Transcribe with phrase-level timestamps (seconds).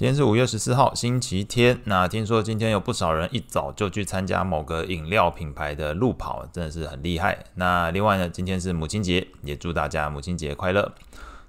[0.00, 1.78] 今天是五月十四号，星期天。
[1.84, 7.44] 那听说今天有不少人一早就去参加某个饮料品牌的路跑，真的是很厉害。
[7.56, 10.90] 那另外呢，今天是母亲节，也祝大家母亲节快乐。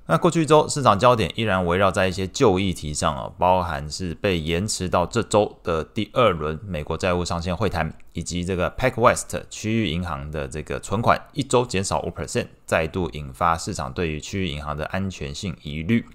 [0.08, 7.94] 那过去一周市场焦点依然围绕在一些旧议题上哦，包含是被延迟到这周的第二轮美国债务上限会谈。
[8.13, 16.05] 以及这个 PacWest 区域银行的这个存款一周减少五 percent，再度引发市场对于区域银行的安全性疑虑，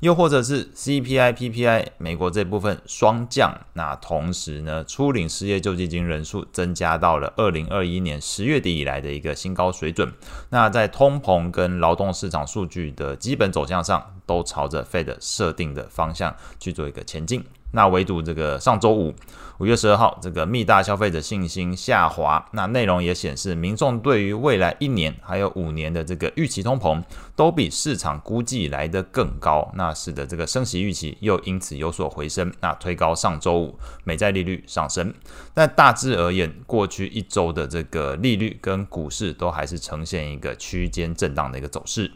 [0.00, 10.12] 又或者是 CPI、PPI 美国这部分双降，那同时呢，初领失业救济金人数增加到了二零二一年十月底以来的一个新高水准，
[10.50, 17.42] 那在通膨跟劳动市场数据的基本走向上，都朝着 Fed 设定的方向去做一个前进。
[17.76, 19.14] 那唯独这个上周五，
[19.58, 27.02] 五月十二号，这个密大消费者信心下滑，那内容也显示，民众对于未来一年还有五年的这个预期通膨，
[27.36, 35.12] 都比市场估计来得更高，那使得这个升息预期又因此有所回升，那推高上周五美债利率上升。
[35.52, 42.10] 但大致而言，过去一周的这个利率跟股市都还是呈现一个区间震荡的一个走势。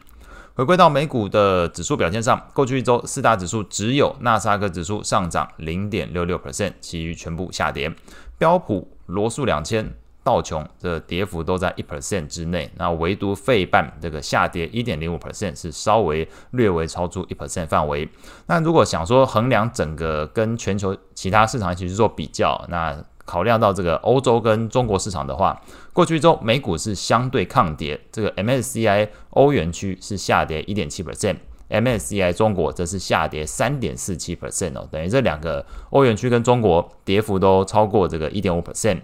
[0.60, 7.90] 回归到美股的指数表现上，过去一周四大指数只有纳斯达克指数上涨零点六六 percent，其余全部下跌。
[8.36, 9.90] 标普、罗素两千、
[10.22, 18.08] 道琼的跌幅都在一 percent 之内，那唯独费半这个下跌一点零五 percent，是稍微略微超出一 percent 范围。
[18.46, 25.58] 那如果想说衡量整个跟全球其他市场一起去做比较，那考量到这个欧洲跟中国市场的话，
[25.92, 39.00] 过去一周美股是相对抗跌，这个 MSCI 欧元区是下跌一点七 percent，MSCI 中国则是下跌三点四七 percent 哦，等于这两个欧元区跟中国跌幅都超过这个一点五 percent。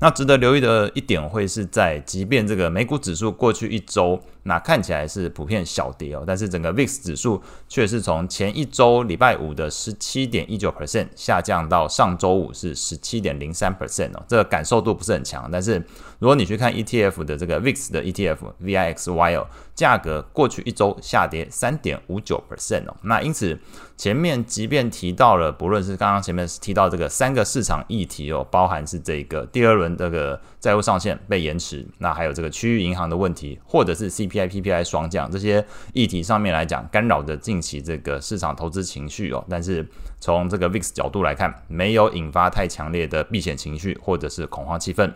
[0.00, 15.46] 那值得留意的一点会是在，即便这个美股指数过去一周，那看起来是普遍小跌哦，但是整个 VIX 指数却是从前一周礼拜五的十七点一九 percent 下降到上周五是十七点零三 percent 哦，这个感受度不是很强。
[15.52, 15.74] 但是
[16.18, 23.58] 如果你去看 ETF 的这个 VIX 的 ETF VIXY 哦，价格过去一周下跌三点五九 percent 哦，那因此
[24.00, 35.62] 前面即便提到了，不论是刚刚前面提到这个三个市场议题哦，包含是这个第二轮这个债务上限被延迟，那还有这个区域银行的问题，或者是 C P I P P I 双降这些
[35.92, 39.44] 议题上面来讲，干扰着近期这个市场投资情绪哦。
[39.50, 39.86] 但是
[40.18, 45.12] 从这个 VIX 角度来看，没有引发太强烈的避险情绪或者是恐慌气氛。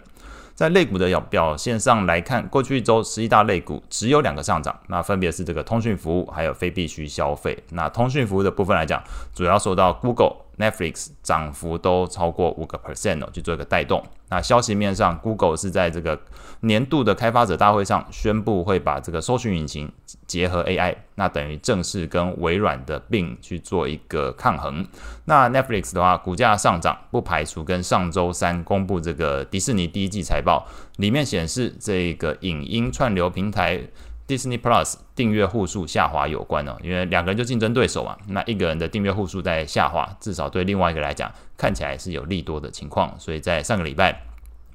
[0.55, 7.59] 在类股的表表现上来看，过去一周十一大类股只有两个上涨，那分别是这个通讯服务还有非必需消费。
[7.71, 9.03] 那通讯服务的部分来讲，
[9.35, 10.44] 主要受到 Google。
[10.59, 14.03] Netflix 涨幅都超过五个 percent 哦，去做一个带动。
[14.29, 16.19] 那消息面上，Google 是在这个
[16.61, 19.93] 年度的开发者大会上宣布会把这个搜寻引擎
[20.27, 24.87] 结合 AI，那等于正式跟微软的并去做一个抗衡。
[25.27, 30.67] 那 Netflix 的话，股价上涨，不排除跟上周三公布这个迪士尼第一季财报
[30.97, 33.81] 里面显示这个影音串流平台。
[34.27, 43.15] Disney Plus 订阅户数下滑有关哦，因为两个人就竞争对手嘛，那一个人的订阅户数在下滑，至少对另外一个来讲，看起来是有利多的情况。
[43.19, 44.23] 所以在上个礼拜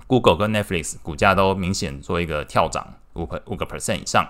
[0.06, 4.28] ，Google 跟 Netflix 股价都明显做一个跳涨，五五个 percent 以上。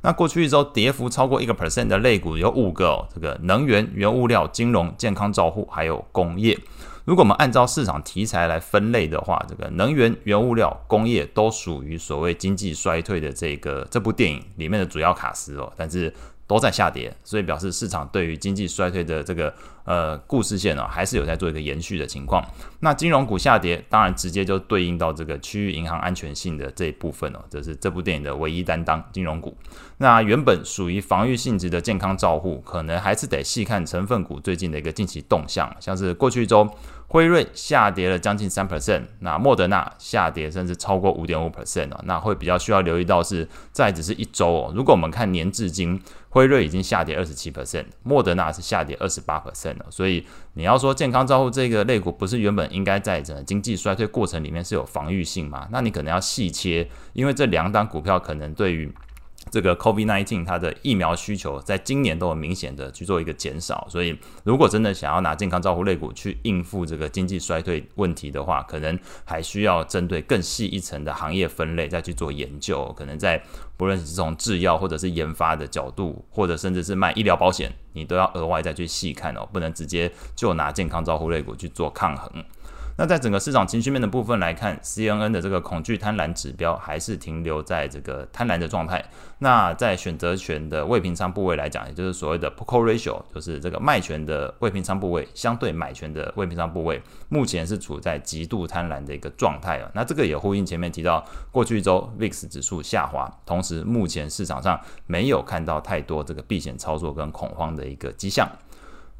[0.00, 6.58] 那过去一周跌幅超过一个 percent 的类股有五个哦，这个能源、原物料、金融、健康照护还有工业。
[7.08, 16.12] 如果我们按照市场题材来分类的话，这个能源、原物料、工业都属于所谓经济衰退的这个这部电影里面的主要卡司哦，但是
[16.46, 19.54] 都在下跌，所以表示市场对于经济衰退的这个
[19.88, 22.44] 呃故事线哦，还是有在做一个延续的情况。
[22.80, 29.56] 那金融股下跌，当然直接就对应到这个区域银行安全性的这一部分哦，这是这部电影的唯一担当，金融股。
[29.96, 36.68] 那原本属于防御性质的健康照护，可能还是得细看成分股最近的一个近期动向，像是过去一周。
[37.10, 44.72] 辉瑞下跌了将近三 percent，那莫德纳下跌甚至超过五点五 percent，那会比较需要留意到是，在只是一周哦。
[44.76, 55.68] 如果我们看年至今，辉瑞已经下跌二十七 percent，莫德纳是下跌二十八 percent 所以你要说健康照护这个类股不是原本应该在整个经济衰退过程里面是有防御性吗？
[55.70, 58.92] 那你可能要细切，因为这两档股票可能对于。
[59.50, 72.92] 这个 COVID-19 它的疫苗需求在今年都有明显的去做一个减少，所以如果真的想要拿健康照护类股去应付这个经济衰退问题的话，可能还需要针对更细一层的行业分类再去做研究。
[72.94, 73.42] 可能在
[73.76, 82.44] 不论是从制药或者是研发的角度，或者甚至是卖医疗保险，你都要额外再去细看哦，不能直接就拿健康照护类股去做抗衡。
[83.00, 89.04] 那在整个市场情绪面的部分来看，CNN 的这个恐惧贪婪指标还是停留在这个贪婪的状态。
[89.38, 99.88] 那在选择权的未平仓部位来讲，也就是所谓的 put call ratio，就是这个卖权的未平仓部位相对买权的未平仓部位，目前是处在极度贪婪的一个状态啊。
[99.94, 108.50] 那这个也呼应前面提到，过去一周 VIX 指数下滑，同时目前市场上没有看到太多这个避险操作跟恐慌的一个迹象。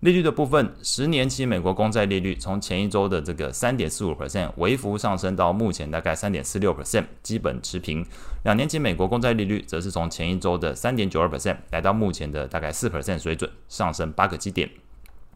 [0.01, 8.07] 利率的部分，十年期美国公债利率从前一周的这个三点四五 percent 微幅上升到目前大概三点四六 percent，基本持平。
[8.45, 14.71] 两年期美国公债利率则是从前一周的三点九二 percent 来到目前的大概四 percent 水准，上升八个基点。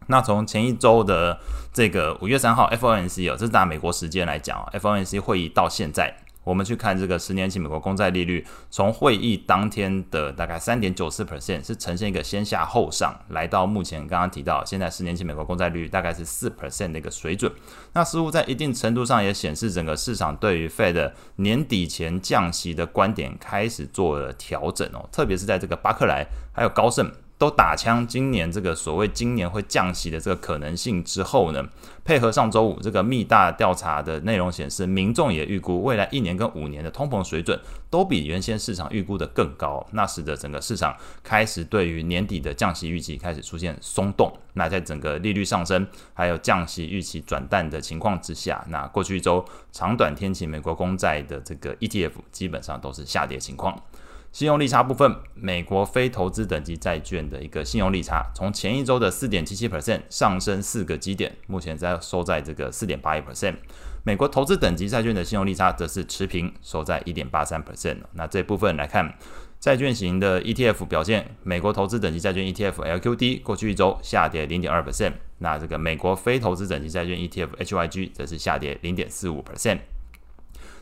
[0.07, 1.41] 那从前一周的
[1.73, 6.22] 这个五月三号 FOMC 哦，这是拿美国时间来讲，FOMC 会议到现在。
[6.43, 17.51] 我们去看这个十年期美国公债利率，从会议当天的大概三点九四 percent 是呈现一个先下后上，来到目前刚刚提到现在十年期美国公债利率大概是四 percent 的一个水准。
[17.93, 27.11] 那似乎在一定程度上也显示整个市场对于 Fed 年底前降息的观点开始做了调整哦，特别是在这个巴克莱还有高盛。
[27.43, 31.61] 都打枪，今年这个所谓今年会降息的这个可能性之后呢，
[32.05, 37.59] 配合上周五这个密大调查的内容显示，民众也预估未来一年跟五年的通膨水准
[37.89, 44.31] 都比原先市场预估的更高，那使得整个市场开始对于年底的降息预期开始出现松动。
[44.53, 49.43] 那在整个利率上升还有降息预期转淡的情况之下，那过去一周
[49.73, 53.77] 长短天期美国公债的这个 ETF 基本上都是下跌情况。
[54.33, 63.53] 信用利差部分，美国非投资等级债券的一个信用利差，从前一周的四点七七 percent 上升四个基点，目前在收在这个四点八一 percent。
[64.03, 67.97] 美国投资等级债券的信用利差则是持平，收在一点八三 percent。
[68.13, 69.15] 那这部分来看，
[69.59, 79.77] 债券型的 ETF 表现，美国投资等级债券 ETF LQD 过去一周下跌零点二 percent，那这个美国非投资等级债券 ETF HYG 则是下跌零点四五 percent。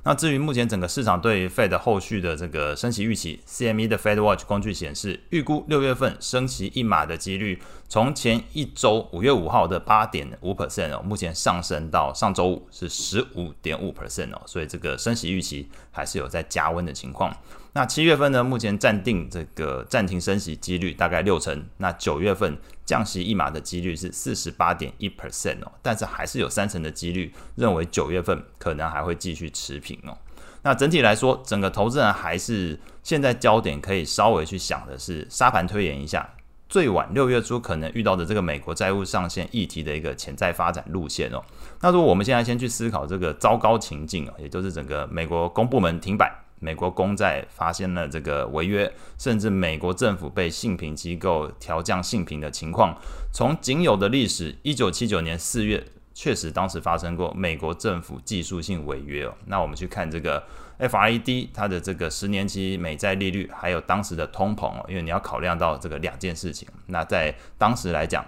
[0.03, 17.31] 那至于目前整个市场对于 Fed 后续的这个升息预期，CME 的 Fed Watch 工具显示，预估六月份升息一码的几率，从前一周五月五号的八点五 percent 哦，目前上升到上周五是十五点五 percent 哦，所以这个升息预期还是有在加温的情况。
[17.73, 21.63] 那七月份呢，目前暂定这个暂停升息几率大概六成。
[21.77, 30.17] 那九月份降息一码的几率是四十八点一 percent 哦，但是还是有三成的几率认为九月份可能还会继续持平哦。
[30.63, 36.29] 那整体来说，整个投资人还是现在焦点可以稍微去想的是沙盘推演一下，
[36.67, 41.41] 最晚六月初可能遇到的这个美国债务上限议题的一个潜在发展路线哦。
[41.79, 46.29] 那如果我们现在先去思考这个糟糕情境啊，也就是整个美国公部门停摆。
[46.61, 52.95] 美国公债发现了这个违约，甚至美国政府被信评机构调降信评的情况，
[53.33, 59.33] 从仅有的历史，一九七九年四月，确实当时发生过美国政府技术性违约哦。
[59.47, 60.41] 那我们去看这个
[60.77, 66.69] FRED 它的这个十年期美债利率，还有当时的通膨哦，因为你要考量到这个两件事情。
[66.85, 68.23] 那在当时来讲，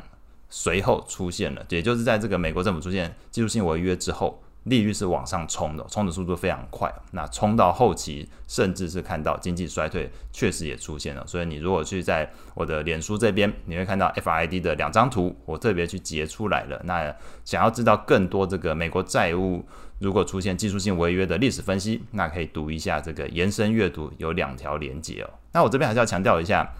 [0.49, 4.42] 随后出现了，也就是在这个美国政府出现技术性违约之后。
[4.63, 6.93] 利率是往上冲的，冲的速度非常快。
[7.11, 11.25] 那冲到后期，甚至是看到经济衰退，确实也出现了。
[11.27, 16.81] 所以你如果去在我的脸书这边，你会看到 F I D 的两张图，我特别去截出来了。
[16.85, 17.13] 那
[17.43, 19.65] 想要知道更多这个美国债务
[19.99, 25.29] 如果出现技术性违约的历史分析，那可以读一下这个延伸阅读，有两条连接哦。
[25.51, 26.73] 那我这边还是要强调一下。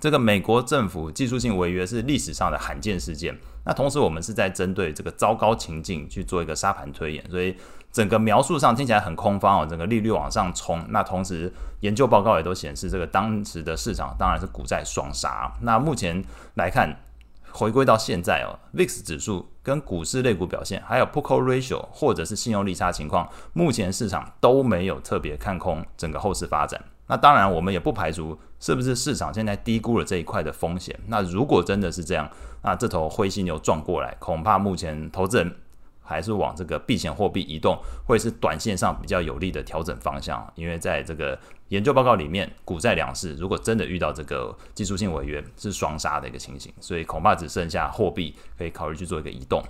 [0.00, 3.38] 这个美国政府技术性违约是历史上的罕见事件。
[3.64, 7.56] 那同时，我们是在针对这个糟糕情境去做一个沙盘推演，所以
[7.92, 9.66] 整个描述上听起来很空方哦。
[9.68, 15.52] 整个利率往上冲，那同时研究报告也都显示，这个当时的市场当然是股债双杀。
[15.60, 16.96] 那目前来看，
[17.52, 26.82] 回归到现在哦，VIX 指数跟股市类股表现，还有 p u c o Ratio 或者是信用利差情况，目前市场都没有特别看空整个后市发展。
[27.06, 30.96] 那当然，我们也不排除是不是市场现在低估了这一块的风险。
[31.08, 32.30] 那如果真的是这样，
[32.62, 35.52] 那这头灰犀牛撞过来，恐怕目前投资人
[36.00, 37.76] 还是往这个避险货币移动，
[38.06, 40.48] 会是短线上比较有利的调整方向。
[40.54, 41.36] 因为在这个
[41.70, 49.60] 研究报告里面，股债两市如果真的遇到这个技术性违约，是双杀的一个情形，所以恐怕只剩下货币可以考虑去做一个移动。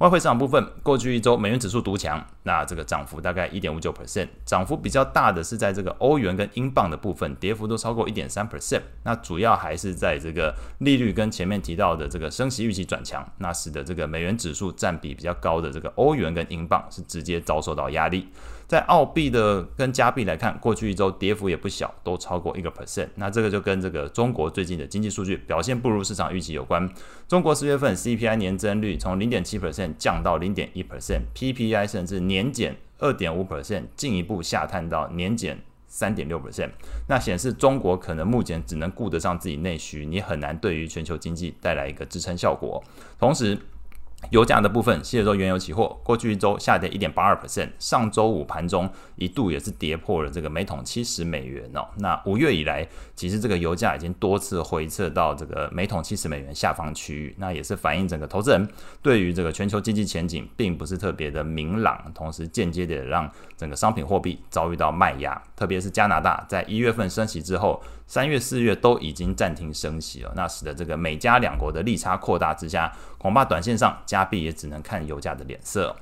[0.00, 8.80] 外汇市场部分，过去一周美元指数独强，那这个涨幅大概一点五九 percent，涨幅比较大的是在这个欧元跟英镑的部分，跌幅都超过一点三 percent。
[9.04, 18.26] 那主要还是在这个利率跟前面提到的这个升息预期转强，那使得这个美元指数占比比较高的这个欧元跟英镑是直接遭受到压力。
[18.70, 23.08] 在澳币的跟加币来看，过去一周跌幅也不小，都超过一个 percent。
[23.16, 26.88] 那这个就跟这个中国最近的经济数据表现不如市场预期有关。
[27.26, 35.58] 中国四月份 CPI 年增率从零点七 percent 降到零点一 percent，PPI 甚至年减二点五 percent，进一步下探到年减
[35.88, 36.70] 三点六 percent。
[37.08, 42.80] 那显示中国可能目前只能顾得上自己内需，你很难对于全球经济带来一个支撑效果。
[43.18, 43.58] 同时，
[44.28, 51.88] 油价的部分，西德州原油期货过去一周下跌一点八二 percent，上周五盘中一度也是跌破了这个每桶七十美元哦。
[51.96, 52.86] 那五月以来，
[53.16, 58.68] 其实这个油价已经多次回撤到这个每桶七十美元下方区域，那也是反映整个投资人
[59.02, 67.82] 对于这个全球经济前景并不是特别的明朗，同时间接的让整个商品货币遭遇到卖压，特别是加拿大在一月份升息之后。
[68.10, 75.94] 三月、四月都已经暂停升息了，那使得这个美加两国的利差扩大之下，恐怕短线上加币也只能看油价的脸色。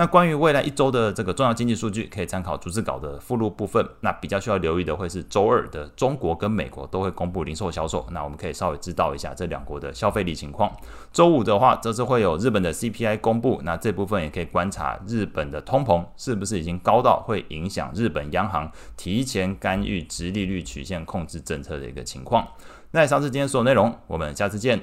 [0.00, 3.84] 那关于未来一周的这个重要经济数据，可以参考逐字稿的附录部分。
[4.00, 10.70] 那比较需要留意的会是周二的中国跟美国都会公布零售销售，那我们可以稍微知道一下这两国的消费力情况。
[11.12, 22.46] 周五的话，则是会有日本的 CPI 公布，那这部分也可以观察日本的通膨是不是已经高到会影响日本央行提前干预直利率曲线控制政策的一个情况。
[22.92, 24.80] 那以上是今天所有内容，我们下次见。